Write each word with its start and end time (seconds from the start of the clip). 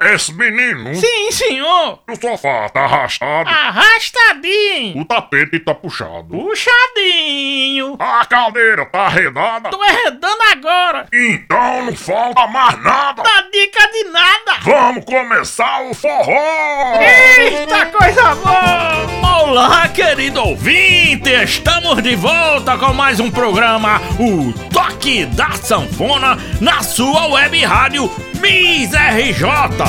Esse 0.00 0.32
menino, 0.32 0.94
Sim, 0.94 1.32
senhor. 1.32 1.98
o 2.08 2.14
sofá 2.14 2.68
tá 2.68 2.82
arrastado, 2.84 3.50
Arrastadinho. 3.50 5.00
o 5.00 5.04
tapete 5.04 5.58
tá 5.58 5.74
puxado, 5.74 6.28
Puxadinho. 6.30 7.96
a 7.98 8.24
cadeira 8.24 8.86
tá 8.86 9.06
arredada. 9.06 9.70
Tô 9.70 9.82
arredando 9.82 10.38
agora. 10.52 11.06
Então 11.12 11.86
não 11.86 11.96
falta 11.96 12.46
mais 12.46 12.80
nada. 12.80 13.24
Dá 13.24 13.44
dica 13.52 13.90
de 13.90 14.04
nada. 14.04 14.60
Vamos 14.62 15.04
começar 15.04 15.82
o 15.82 15.92
forró! 15.92 16.94
Eita, 17.00 17.86
coisa 17.86 18.36
boa! 18.36 19.42
Olá, 19.48 19.88
querido 19.88 20.40
ouvinte! 20.44 21.28
Estamos 21.42 22.00
de 22.04 22.14
volta 22.14 22.78
com 22.78 22.92
mais 22.92 23.18
um 23.18 23.32
programa, 23.32 24.00
o 24.20 24.52
Toque 24.72 25.26
da 25.26 25.50
Sanfona, 25.54 26.38
na 26.60 26.82
sua 26.84 27.26
web 27.26 27.64
rádio 27.64 28.08
Miss 28.40 28.92
RJ. 28.92 29.87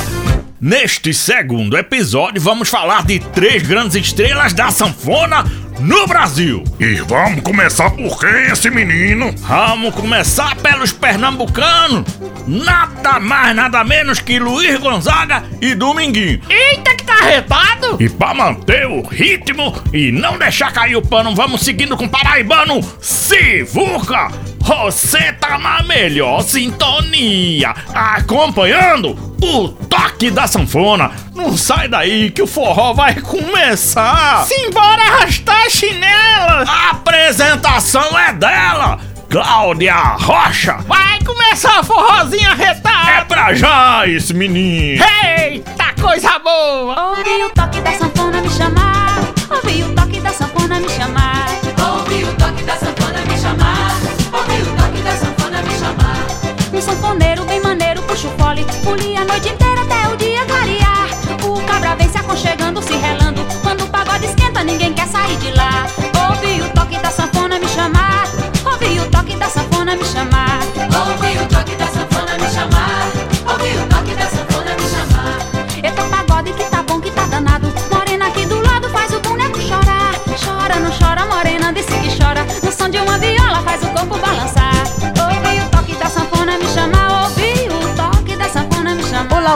Neste 0.62 1.14
segundo 1.14 1.78
episódio, 1.78 2.42
vamos 2.42 2.68
falar 2.68 3.06
de 3.06 3.18
três 3.18 3.64
grandes 3.66 3.96
estrelas 3.96 4.52
da 4.52 4.70
sanfona 4.70 5.46
no 5.80 6.06
Brasil. 6.06 6.66
E 6.78 6.96
vamos 6.96 7.40
começar 7.42 7.90
por 7.92 8.20
quem 8.20 8.52
esse 8.52 8.70
menino? 8.70 9.34
Vamos 9.38 9.96
começar 9.96 10.58
pelos 10.58 10.92
pernambucanos. 10.92 12.04
Nada 12.50 13.20
mais, 13.20 13.56
nada 13.56 13.84
menos 13.84 14.20
que 14.20 14.40
Luiz 14.40 14.80
Gonzaga 14.80 15.44
e 15.62 15.76
Dominguinho. 15.76 16.42
Eita, 16.50 16.96
que 16.96 17.04
tá 17.04 17.14
arretado! 17.20 17.98
E 18.00 18.10
pra 18.10 18.34
manter 18.34 18.88
o 18.88 19.06
ritmo 19.06 19.72
e 19.94 20.12
não 20.12 20.36
deixar 20.36 20.74
cair 20.74 20.96
o 20.96 21.02
pano, 21.02 21.36
vamos 21.36 21.62
seguindo 21.62 21.96
com 21.96 22.06
o 22.06 22.10
paraibano 22.10 22.82
Sivuca. 23.00 24.32
Você 24.58 25.32
tá 25.34 25.60
na 25.60 25.84
melhor 25.84 26.42
sintonia, 26.42 27.76
acompanhando 27.94 29.12
o 29.40 29.68
toque 29.68 30.32
da 30.32 30.48
sanfona. 30.48 31.12
Não 31.36 31.56
sai 31.56 31.88
daí 31.88 32.32
que 32.32 32.42
o 32.42 32.48
forró 32.48 32.94
vai 32.94 33.14
começar. 33.22 34.44
Simbora 34.48 35.04
arrastar 35.04 35.68
as 35.68 35.74
chinelas. 35.74 36.68
A 36.68 36.90
apresentação 36.90 38.18
é 38.18 38.34
dela. 38.34 39.00
Cláudia 39.30 39.94
Rocha! 39.94 40.80
Vai 40.88 41.20
começar 41.24 41.82
a 41.82 41.84
forrozinha 41.84 42.56
retada! 42.56 43.12
É 43.12 43.24
pra 43.26 43.54
já 43.54 44.08
esse 44.08 44.34
menino! 44.34 45.04
Eita, 45.38 45.94
coisa 46.02 46.40
boa! 46.40 47.12
Ouvi 47.12 47.44
o 47.44 47.50
toque 47.52 47.80
da 47.80 47.92
sanfona 47.92 48.42
me 48.42 48.50
chamar. 48.50 49.20
Ouvi 49.52 49.84
o 49.84 49.94
toque 49.94 50.20
da 50.20 50.34
sanfona 50.34 50.80
me 50.80 50.90
chamar. 50.90 51.46
Ouvi 51.78 52.24
o 52.24 52.34
toque 52.38 52.64
da 52.64 52.76
sanfona 52.76 53.22
me 53.22 53.38
chamar. 53.38 53.92
Ouvi 54.34 54.62
o 54.64 54.76
toque 54.76 55.02
da 55.04 55.12
sanfona 55.12 55.62
me 55.62 55.78
chamar. 55.78 56.26
Um 56.74 56.82
sanfoneiro 56.82 57.46
bem 57.46 57.62
maneiro 57.62 58.02
puxa 58.02 58.28
o 58.30 58.32
fole. 58.32 58.66
Folia 58.84 59.22
a 59.22 59.26
noite 59.26 59.50
inteira 59.50 59.82
até 59.84 60.08
o 60.12 60.18
dia 60.18 60.44
clarear. 60.46 61.08
O 61.44 61.62
cabra 61.68 61.96
vem 61.96 62.10
se 62.10 62.18
aconchegando, 62.18 62.82
se 62.82 62.94
relando. 62.96 63.46
Quando 63.62 63.84
o 63.84 63.88
pagode 63.90 64.26
esquenta, 64.26 64.64
ninguém 64.64 64.92
quer 64.92 65.08
sair 65.08 65.38
de 65.38 65.52
lá. 65.52 65.86
Ouvi 66.32 66.62
o 66.62 66.70
toque 66.70 66.79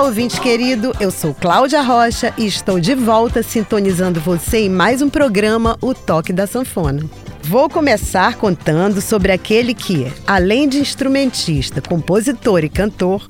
ouvinte 0.03 0.41
querido, 0.41 0.93
eu 0.99 1.09
sou 1.09 1.33
Cláudia 1.33 1.81
Rocha 1.81 2.33
e 2.37 2.45
estou 2.45 2.77
de 2.77 2.93
volta 2.93 3.41
sintonizando 3.41 4.19
você 4.19 4.65
em 4.65 4.69
mais 4.69 5.01
um 5.01 5.09
programa, 5.09 5.77
O 5.81 5.93
Toque 5.93 6.33
da 6.33 6.45
Sanfona. 6.45 7.09
Vou 7.43 7.69
começar 7.69 8.35
contando 8.35 8.99
sobre 8.99 9.31
aquele 9.31 9.73
que, 9.73 10.11
além 10.27 10.67
de 10.67 10.77
instrumentista, 10.80 11.81
compositor 11.81 12.65
e 12.65 12.69
cantor, 12.69 13.25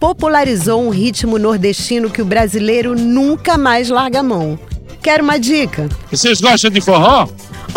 popularizou 0.00 0.82
um 0.82 0.88
ritmo 0.88 1.38
nordestino 1.38 2.08
que 2.08 2.22
o 2.22 2.26
brasileiro 2.26 2.94
nunca 2.94 3.58
mais 3.58 3.90
larga 3.90 4.20
a 4.20 4.22
mão. 4.22 4.58
Quer 5.02 5.20
uma 5.20 5.38
dica? 5.38 5.86
Vocês 6.10 6.40
gostam 6.40 6.70
de 6.70 6.80
forró? 6.80 7.28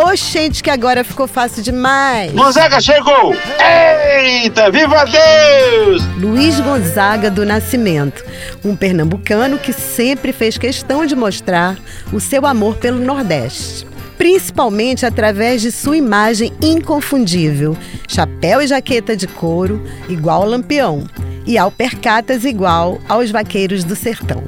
Oxente, 0.02 0.64
que 0.64 0.70
agora 0.70 1.04
ficou 1.04 1.28
fácil 1.28 1.62
demais! 1.62 2.32
Gonzaga 2.32 2.80
chegou! 2.80 3.36
Eita, 3.60 4.72
viva 4.72 5.04
Deus! 5.04 6.02
Luiz 6.18 6.58
Gonzaga 6.62 7.30
do 7.30 7.46
Nascimento, 7.46 8.24
um 8.64 8.78
pernambucano 8.78 9.58
que 9.58 9.74
sempre 9.74 10.32
fez 10.32 10.58
questão 10.58 11.06
de 11.06 11.18
mostrar 11.18 11.78
o 12.14 12.20
seu 12.22 12.46
amor 12.46 12.78
pelo 12.78 12.98
Nordeste. 12.98 13.86
Principalmente 14.18 15.06
através 15.06 15.62
de 15.62 15.70
sua 15.70 15.98
imagem 15.98 16.54
inconfundível, 16.62 17.78
chapéu 18.08 18.62
e 18.62 18.68
jaqueta 18.68 19.18
de 19.18 19.28
couro 19.28 19.86
igual 20.08 20.44
ao 20.44 20.50
lampião 20.50 21.04
e 21.46 21.58
alpercatas 21.58 22.46
igual 22.46 23.02
aos 23.10 23.32
vaqueiros 23.32 23.84
do 23.84 23.98
sertão. 23.98 24.46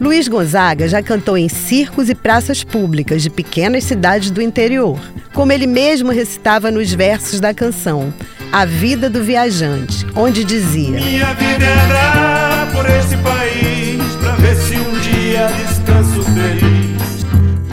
Luiz 0.00 0.26
Gonzaga 0.26 0.88
já 0.88 1.02
cantou 1.02 1.38
em 1.38 1.48
circos 1.48 2.08
e 2.10 2.14
praças 2.14 2.64
públicas 2.64 3.22
de 3.22 3.30
pequenas 3.30 3.84
cidades 3.84 4.30
do 4.30 4.42
interior, 4.42 4.98
como 5.32 5.52
ele 5.52 5.66
mesmo 5.66 6.10
recitava 6.10 6.70
nos 6.70 6.92
versos 6.92 7.38
da 7.38 7.54
canção 7.54 8.12
A 8.52 8.64
Vida 8.64 9.08
do 9.08 9.22
Viajante, 9.22 10.04
onde 10.16 10.42
dizia: 10.42 10.90
Minha 11.00 11.32
vida 11.34 11.64
é 11.64 11.84
andar 11.84 12.72
por 12.72 12.84
esse 12.86 13.16
país 13.18 14.16
pra 14.20 14.32
ver 14.32 14.56
se 14.56 14.74
um 14.76 14.98
dia 15.00 15.46
descanso 15.68 16.22
feliz. 16.24 16.74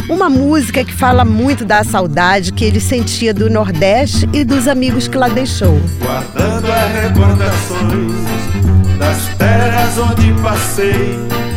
Uma 0.07 0.29
música 0.29 0.83
que 0.83 0.93
fala 0.93 1.25
muito 1.25 1.65
da 1.65 1.83
saudade 1.83 2.51
que 2.51 2.65
ele 2.65 2.79
sentia 2.79 3.33
do 3.33 3.49
Nordeste 3.49 4.29
e 4.31 4.43
dos 4.43 4.67
amigos 4.67 5.07
que 5.07 5.17
lá 5.17 5.27
deixou. 5.27 5.79
Guardando 5.99 6.71
as 6.71 7.03
recordações 7.03 8.11
das 8.99 9.37
terras 9.37 9.97
onde 9.97 10.33
passei. 10.41 11.50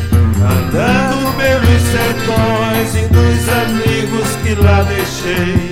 Andando 0.44 1.34
pelos 1.38 1.82
sertões 1.82 2.94
e 2.96 3.08
dos 3.08 3.48
amigos 3.48 4.36
que 4.42 4.54
lá 4.54 4.82
deixei. 4.82 5.70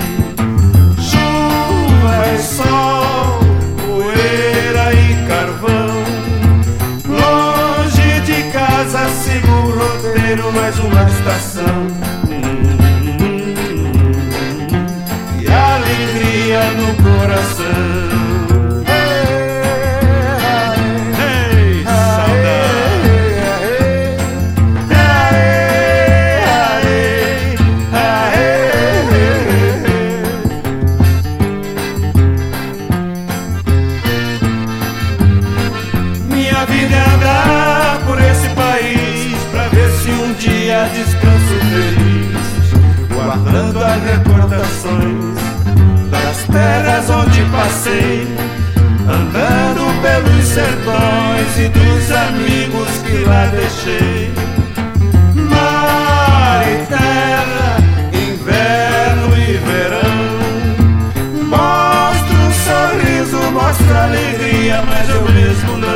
Chuva 0.99 2.17
e 2.35 2.39
sol, 2.39 2.92
alegria, 63.95 64.83
mas 64.83 65.09
eu 65.09 65.23
mesmo 65.33 65.77
não. 65.79 65.92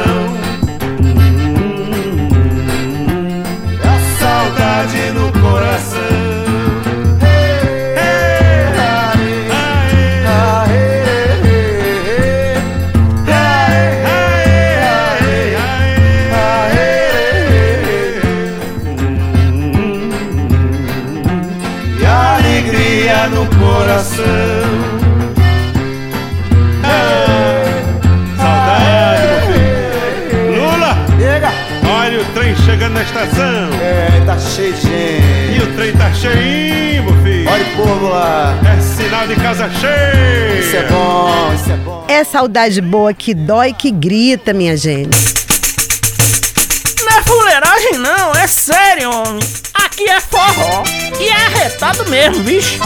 Cheia. 39.70 40.60
Isso 40.60 40.76
é 40.76 40.82
bom, 40.84 41.54
isso 41.54 41.72
é 41.72 41.76
bom. 41.76 42.04
É 42.08 42.24
saudade 42.24 42.80
boa 42.80 43.12
que 43.12 43.34
dói 43.34 43.72
que 43.72 43.90
grita, 43.90 44.52
minha 44.52 44.76
gente. 44.76 45.16
Não 47.02 47.18
é 47.18 47.22
fuleiragem 47.22 47.98
não, 47.98 48.32
é 48.32 48.46
sério, 48.46 49.10
homem. 49.10 49.40
Aqui 49.74 50.08
é 50.08 50.20
forró. 50.20 50.82
E 51.20 51.28
é 51.28 51.32
arretado 51.32 52.04
mesmo, 52.08 52.42
bicho. 52.42 52.78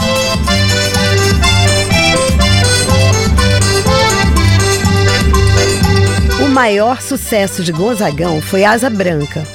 O 6.43 6.49
maior 6.49 7.01
sucesso 7.01 7.63
de 7.63 7.71
Gonzagão 7.71 8.41
foi 8.41 8.63
Asa 8.63 8.89
Branca, 8.89 9.45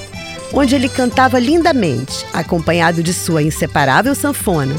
onde 0.52 0.74
ele 0.74 0.88
cantava 0.88 1.38
lindamente, 1.38 2.24
acompanhado 2.32 3.02
de 3.02 3.12
sua 3.12 3.42
inseparável 3.42 4.14
sanfona, 4.14 4.74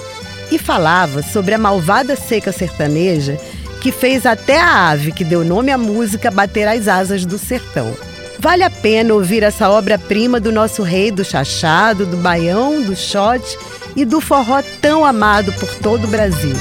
e 0.51 0.57
falava 0.57 1.21
sobre 1.21 1.53
a 1.53 1.57
malvada 1.57 2.15
seca 2.15 2.51
sertaneja 2.51 3.37
que 3.81 3.91
fez 3.91 4.25
até 4.25 4.59
a 4.59 4.89
ave 4.89 5.11
que 5.11 5.23
deu 5.23 5.43
nome 5.43 5.71
à 5.71 5.77
música 5.77 6.31
bater 6.31 6.67
as 6.67 6.87
asas 6.87 7.25
do 7.25 7.37
sertão. 7.37 7.95
Vale 8.39 8.63
a 8.63 8.69
pena 8.69 9.13
ouvir 9.13 9.43
essa 9.43 9.69
obra-prima 9.69 10.39
do 10.39 10.51
nosso 10.51 10.83
rei 10.83 11.11
do 11.11 11.23
chachado, 11.23 12.05
do 12.05 12.17
baião, 12.17 12.81
do 12.81 12.95
shot 12.95 13.57
e 13.95 14.05
do 14.05 14.21
forró 14.21 14.61
tão 14.81 15.05
amado 15.05 15.51
por 15.53 15.73
todo 15.75 16.05
o 16.05 16.07
Brasil. 16.07 16.55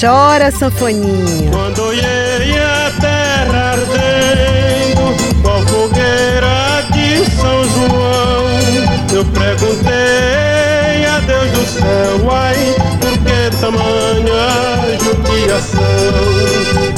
Chora, 0.00 0.50
sanfoninha! 0.50 1.50
Quando 1.50 1.82
olhei 1.82 2.58
a 2.58 2.92
terra 2.98 3.72
ardendo, 3.72 5.42
qual 5.42 5.60
fogueira 5.66 6.86
de 6.92 7.30
São 7.36 7.64
João, 7.68 8.46
eu 9.12 9.24
perguntei 9.26 10.53
Deus 11.44 11.58
do 11.58 11.66
céu, 11.66 12.30
ai, 12.30 12.74
por 13.00 13.12
que 13.18 13.56
tamanha 13.60 14.98
judiação? 14.98 15.82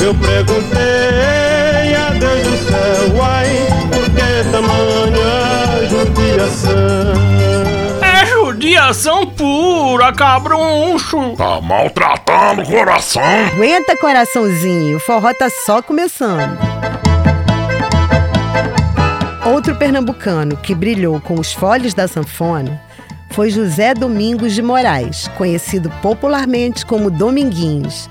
Eu 0.00 0.14
perguntei 0.14 1.94
a 1.96 2.10
Deus 2.10 2.46
do 2.46 2.56
céu, 2.69 3.22
ai, 3.25 3.66
por 3.90 4.04
que 4.04 4.50
tamanha 4.52 5.88
judiação? 5.88 7.14
É 8.02 8.26
judiação 8.26 9.26
pura, 9.26 10.12
cabruncho. 10.12 11.34
Tá 11.37 11.60
maltratando 11.60 12.62
o 12.62 12.66
coração. 12.66 13.22
Aguenta, 13.52 13.96
coraçãozinho, 13.96 14.98
o 14.98 15.00
forró 15.00 15.32
tá 15.34 15.48
só 15.64 15.82
começando. 15.82 16.56
Outro 19.44 19.75
pernambucano 19.75 20.56
que 20.56 20.75
brilhou 20.75 21.20
com 21.20 21.34
os 21.34 21.52
foles 21.52 21.94
da 21.94 22.06
sanfona 22.06 22.85
foi 23.36 23.50
José 23.50 23.92
Domingos 23.92 24.54
de 24.54 24.62
Moraes, 24.62 25.28
conhecido 25.36 25.90
popularmente 26.00 26.86
como 26.86 27.10
Dominguinhos, 27.10 28.08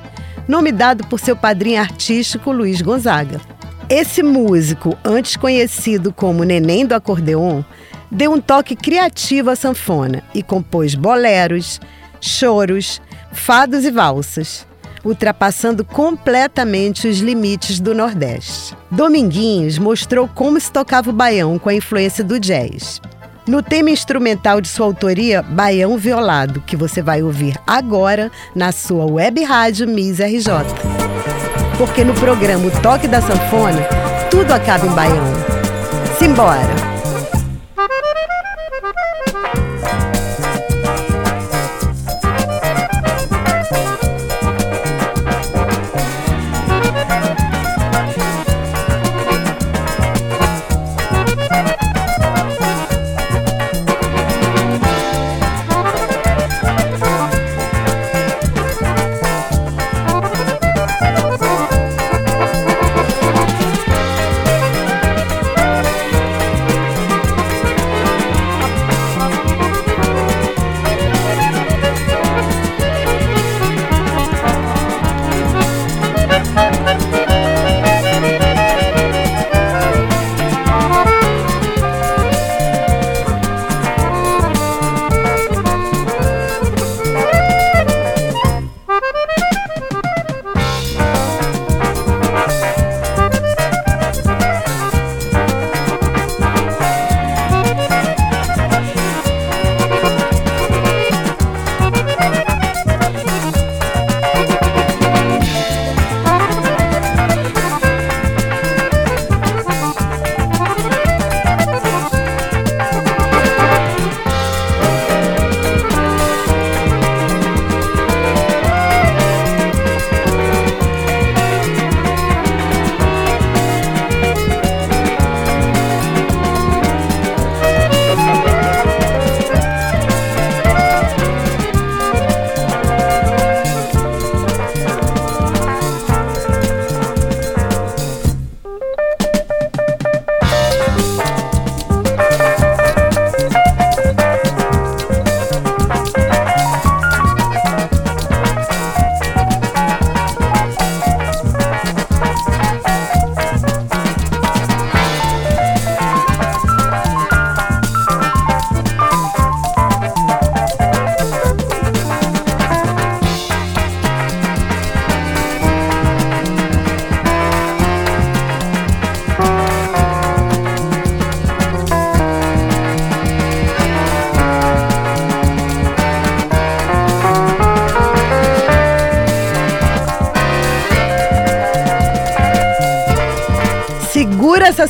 nome 0.48 0.72
dado 0.72 1.08
por 1.08 1.20
seu 1.20 1.36
padrinho 1.36 1.82
artístico 1.82 2.52
Luiz 2.52 2.80
Gonzaga. 2.80 3.42
Esse 3.90 4.22
músico, 4.22 4.96
antes 5.04 5.36
conhecido 5.36 6.14
como 6.14 6.44
Neném 6.44 6.86
do 6.86 6.94
Acordeon, 6.94 7.64
deu 8.12 8.34
um 8.34 8.40
toque 8.40 8.76
criativo 8.76 9.50
à 9.50 9.56
sanfona 9.56 10.22
e 10.32 10.44
compôs 10.44 10.94
boleros, 10.94 11.82
choros, 12.22 13.02
fados 13.34 13.84
e 13.84 13.90
valsas, 13.90 14.68
ultrapassando 15.04 15.84
completamente 15.84 17.08
os 17.08 17.18
limites 17.18 17.80
do 17.80 17.96
Nordeste. 17.96 18.78
Dominguinhos 18.92 19.80
mostrou 19.80 20.28
como 20.28 20.60
se 20.60 20.72
tocava 20.72 21.10
o 21.10 21.14
baião 21.14 21.58
com 21.58 21.70
a 21.70 21.74
influência 21.74 22.24
do 22.24 22.40
jazz. 22.40 23.02
No 23.48 23.62
tema 23.62 23.92
instrumental 23.92 24.60
de 24.60 24.68
sua 24.68 24.88
autoria, 24.88 25.44
Baião 25.44 25.98
Violado, 25.98 26.62
que 26.62 26.76
você 26.76 27.00
vai 27.00 27.22
ouvir 27.22 27.56
agora 27.68 28.32
na 28.56 28.72
sua 28.72 29.06
web 29.06 29.44
rádio 29.44 29.88
Miss 29.88 30.20
RJ. 30.20 30.50
Porque 31.78 32.04
no 32.04 32.16
programa 32.16 32.66
O 32.66 32.82
Toque 32.82 33.08
da 33.08 33.22
Sanfona, 33.22 33.88
tudo 34.32 34.52
acaba 34.52 34.88
em 34.88 34.96
baião. 34.96 35.26
Simbora! 36.18 36.95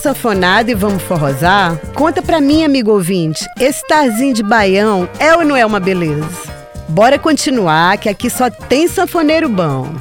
Sanfonada 0.05 0.69
e 0.69 0.75
vamos 0.75 1.01
forrosar? 1.01 1.75
Conta 1.95 2.21
pra 2.21 2.39
mim, 2.39 2.63
amigo 2.63 2.91
ouvinte, 2.91 3.43
esse 3.59 3.83
tarzinho 3.87 4.35
de 4.35 4.43
baião 4.43 5.09
é 5.17 5.35
ou 5.35 5.43
não 5.43 5.55
é 5.55 5.65
uma 5.65 5.79
beleza? 5.79 6.29
Bora 6.87 7.17
continuar, 7.17 7.97
que 7.97 8.07
aqui 8.07 8.29
só 8.29 8.47
tem 8.47 8.87
sanfoneiro 8.87 9.49
bom. 9.49 9.91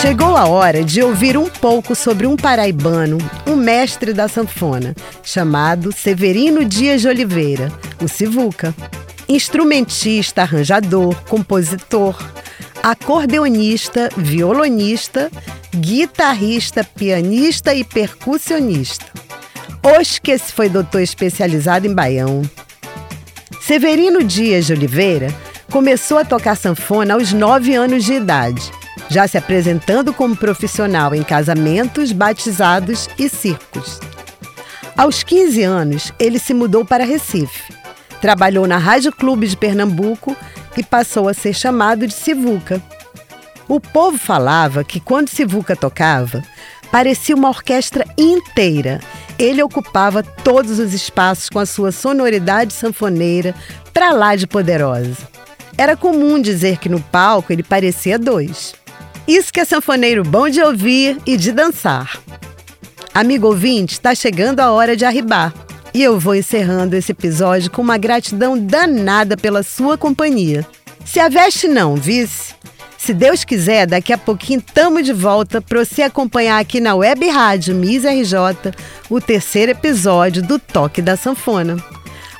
Chegou 0.00 0.34
a 0.34 0.46
hora 0.46 0.82
de 0.82 1.02
ouvir 1.02 1.36
um 1.36 1.46
pouco 1.50 1.94
sobre 1.94 2.26
um 2.26 2.36
paraibano, 2.36 3.18
um 3.46 3.54
mestre 3.54 4.14
da 4.14 4.28
sanfona, 4.28 4.94
chamado 5.22 5.92
Severino 5.92 6.64
Dias 6.64 7.02
de 7.02 7.08
Oliveira, 7.08 7.70
o 8.02 8.08
Sivuca. 8.08 8.74
Instrumentista, 9.28 10.40
arranjador, 10.40 11.14
compositor, 11.28 12.16
acordeonista, 12.82 14.08
violonista, 14.16 15.30
guitarrista, 15.74 16.82
pianista 16.82 17.74
e 17.74 17.84
percussionista. 17.84 19.06
Hoje 19.82 20.20
que 20.20 20.32
esse 20.32 20.52
foi 20.52 20.68
doutor 20.68 21.00
especializado 21.00 21.86
em 21.86 21.94
baião. 21.94 22.42
Severino 23.62 24.22
Dias 24.22 24.66
de 24.66 24.72
Oliveira 24.72 25.34
começou 25.70 26.18
a 26.18 26.24
tocar 26.24 26.56
sanfona 26.56 27.14
aos 27.14 27.32
9 27.32 27.74
anos 27.74 28.04
de 28.04 28.14
idade, 28.14 28.70
já 29.08 29.26
se 29.26 29.38
apresentando 29.38 30.12
como 30.12 30.36
profissional 30.36 31.14
em 31.14 31.22
casamentos, 31.22 32.12
batizados 32.12 33.08
e 33.18 33.28
circos. 33.28 34.00
Aos 34.96 35.22
15 35.22 35.62
anos, 35.62 36.12
ele 36.18 36.38
se 36.38 36.52
mudou 36.52 36.84
para 36.84 37.04
Recife. 37.04 37.72
Trabalhou 38.20 38.66
na 38.66 38.76
Rádio 38.76 39.12
Clube 39.12 39.46
de 39.46 39.56
Pernambuco 39.56 40.36
e 40.76 40.82
passou 40.82 41.28
a 41.28 41.32
ser 41.32 41.54
chamado 41.54 42.06
de 42.06 42.12
Sivuca. 42.12 42.82
O 43.70 43.78
povo 43.78 44.18
falava 44.18 44.82
que 44.82 44.98
quando 44.98 45.28
Sivuca 45.28 45.76
tocava, 45.76 46.42
parecia 46.90 47.36
uma 47.36 47.50
orquestra 47.50 48.04
inteira. 48.18 48.98
Ele 49.38 49.62
ocupava 49.62 50.24
todos 50.24 50.80
os 50.80 50.92
espaços 50.92 51.48
com 51.48 51.60
a 51.60 51.64
sua 51.64 51.92
sonoridade 51.92 52.72
sanfoneira 52.72 53.54
para 53.94 54.10
lá 54.10 54.34
de 54.34 54.48
poderosa. 54.48 55.18
Era 55.78 55.96
comum 55.96 56.42
dizer 56.42 56.78
que 56.78 56.88
no 56.88 57.00
palco 57.00 57.52
ele 57.52 57.62
parecia 57.62 58.18
dois. 58.18 58.74
Isso 59.28 59.52
que 59.52 59.60
é 59.60 59.64
sanfoneiro 59.64 60.24
bom 60.24 60.48
de 60.48 60.60
ouvir 60.60 61.16
e 61.24 61.36
de 61.36 61.52
dançar. 61.52 62.20
Amigo 63.14 63.46
ouvinte, 63.46 63.92
está 63.92 64.16
chegando 64.16 64.58
a 64.58 64.72
hora 64.72 64.96
de 64.96 65.04
arribar. 65.04 65.54
E 65.94 66.02
eu 66.02 66.18
vou 66.18 66.34
encerrando 66.34 66.96
esse 66.96 67.12
episódio 67.12 67.70
com 67.70 67.82
uma 67.82 67.98
gratidão 67.98 68.58
danada 68.58 69.36
pela 69.36 69.62
sua 69.62 69.96
companhia. 69.96 70.66
Se 71.04 71.20
a 71.20 71.28
veste 71.28 71.68
não, 71.68 71.94
vice. 71.94 72.58
Se 73.02 73.14
Deus 73.14 73.44
quiser, 73.44 73.86
daqui 73.86 74.12
a 74.12 74.18
pouquinho 74.18 74.60
tamo 74.60 75.02
de 75.02 75.14
volta 75.14 75.62
para 75.62 75.82
você 75.82 76.02
acompanhar 76.02 76.60
aqui 76.60 76.80
na 76.80 76.94
Web 76.94 77.26
Rádio 77.30 77.74
Miss 77.74 78.04
RJ 78.04 78.74
o 79.08 79.18
terceiro 79.18 79.72
episódio 79.72 80.42
do 80.42 80.58
Toque 80.58 81.00
da 81.00 81.16
Sanfona. 81.16 81.78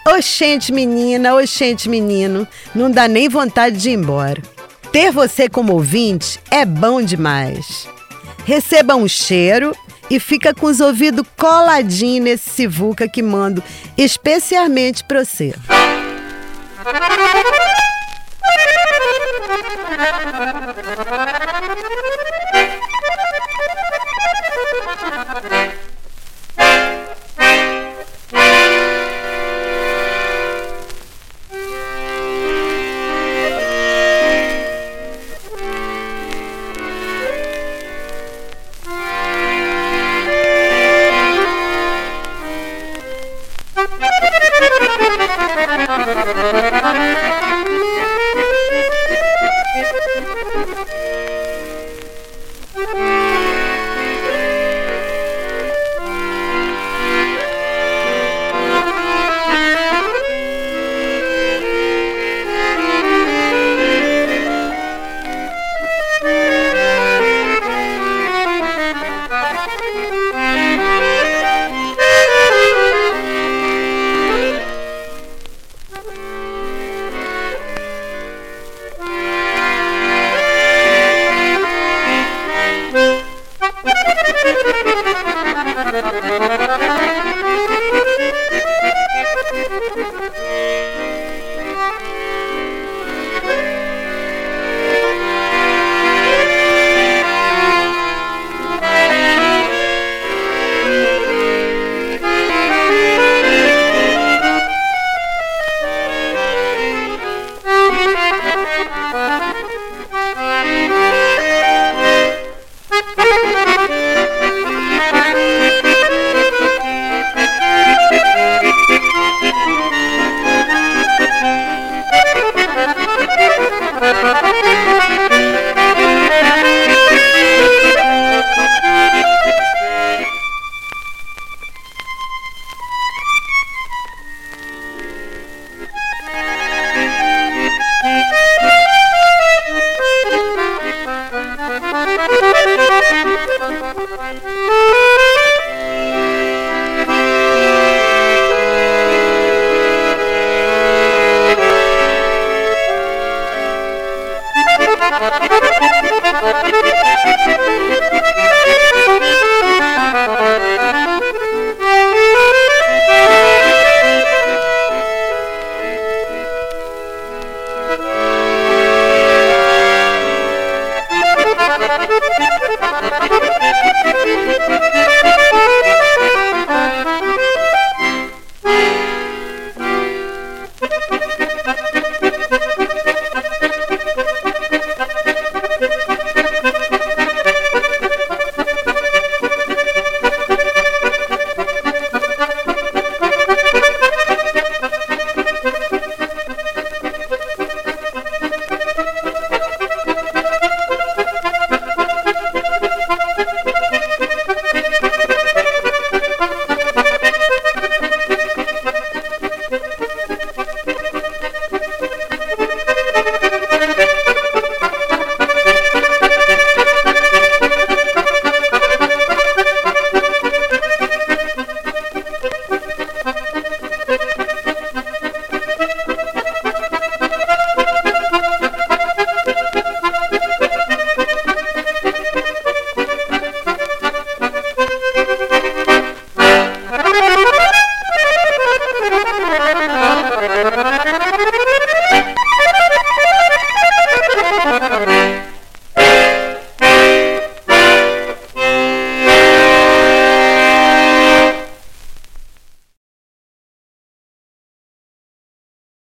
Oxente, 0.07 0.71
menina, 0.71 1.35
oxente, 1.35 1.89
menino, 1.89 2.47
não 2.75 2.91
dá 2.91 3.09
nem 3.09 3.27
vontade 3.27 3.79
de 3.79 3.89
ir 3.89 3.95
embora. 3.95 4.43
Ter 4.93 5.11
você 5.11 5.49
como 5.49 5.73
ouvinte 5.73 6.39
é 6.51 6.67
bom 6.67 7.01
demais. 7.01 7.89
Receba 8.45 8.95
um 8.95 9.09
cheiro 9.09 9.75
e 10.11 10.21
fica 10.21 10.53
com 10.53 10.67
os 10.67 10.79
ouvidos 10.79 11.27
coladinhos 11.39 12.23
nesse 12.23 12.51
sivuca 12.51 13.09
que 13.09 13.23
mando 13.23 13.65
especialmente 13.97 15.03
para 15.05 15.25
você. 15.25 15.55